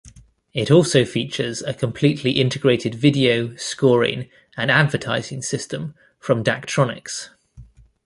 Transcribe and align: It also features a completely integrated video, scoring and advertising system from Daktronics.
It 0.51 0.71
also 0.71 1.05
features 1.05 1.61
a 1.61 1.75
completely 1.75 2.31
integrated 2.31 2.95
video, 2.95 3.55
scoring 3.55 4.31
and 4.57 4.71
advertising 4.71 5.43
system 5.43 5.93
from 6.17 6.43
Daktronics. 6.43 7.29